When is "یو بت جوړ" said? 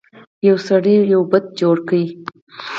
1.13-1.75